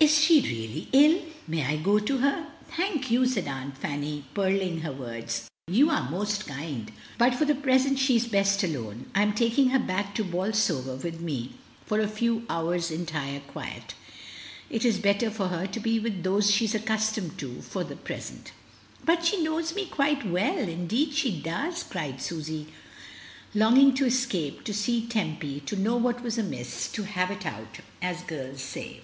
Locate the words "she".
0.18-0.42, 7.98-8.16, 16.50-16.66, 19.24-19.42, 21.14-21.40